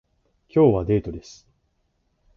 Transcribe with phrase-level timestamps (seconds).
[0.49, 1.47] 今日はデートです